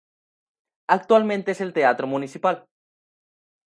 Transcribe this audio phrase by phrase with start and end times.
[0.87, 2.65] Actualmente es el teatro Municipal.